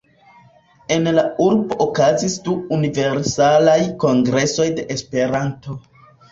[0.95, 5.81] En la urbo okazis du Universalaj Kongresoj de Esperanto.